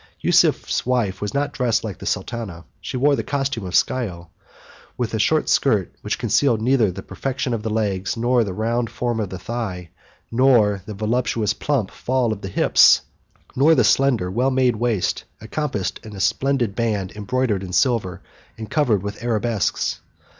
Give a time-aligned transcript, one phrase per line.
[0.19, 4.31] Yusuf's wife was not dressed like a sultana; she wore the costume of Scio,
[4.97, 8.89] with a short skirt which concealed neither the perfection of the leg nor the round
[8.89, 9.89] form of the thigh,
[10.31, 13.01] nor the voluptuous plump fall of the hips,
[13.55, 18.21] nor the slender, well made waist encompassed in a splendid band embroidered in silver
[18.57, 19.99] and covered with arabesques.